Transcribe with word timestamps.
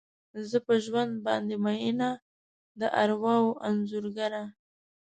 زه 0.49 0.57
په 0.67 0.73
ژوند 0.85 1.11
باندې 1.25 1.55
میینه، 1.63 2.09
د 2.79 2.81
ارواوو 3.01 3.59
انځورګره 3.67 4.43